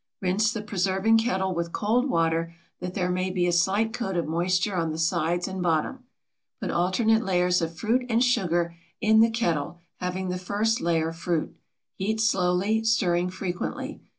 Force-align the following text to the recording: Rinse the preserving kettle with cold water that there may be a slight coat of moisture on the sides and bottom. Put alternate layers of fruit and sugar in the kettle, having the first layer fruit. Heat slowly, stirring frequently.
Rinse 0.19 0.51
the 0.51 0.63
preserving 0.63 1.19
kettle 1.19 1.53
with 1.53 1.71
cold 1.71 2.09
water 2.09 2.55
that 2.79 2.95
there 2.95 3.11
may 3.11 3.29
be 3.29 3.45
a 3.45 3.51
slight 3.51 3.93
coat 3.93 4.17
of 4.17 4.25
moisture 4.27 4.75
on 4.75 4.89
the 4.89 4.97
sides 4.97 5.47
and 5.47 5.61
bottom. 5.61 6.05
Put 6.59 6.71
alternate 6.71 7.23
layers 7.23 7.61
of 7.61 7.77
fruit 7.77 8.07
and 8.09 8.23
sugar 8.23 8.75
in 8.99 9.19
the 9.19 9.29
kettle, 9.29 9.77
having 9.97 10.29
the 10.29 10.39
first 10.39 10.81
layer 10.81 11.11
fruit. 11.13 11.55
Heat 11.93 12.19
slowly, 12.19 12.83
stirring 12.83 13.29
frequently. 13.29 14.01